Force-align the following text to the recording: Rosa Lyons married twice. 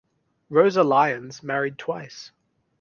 Rosa 0.49 0.81
Lyons 0.83 1.43
married 1.43 1.77
twice. 1.77 2.31